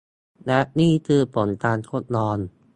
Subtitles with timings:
[0.45, 2.37] และนี่คือผลการทดลอง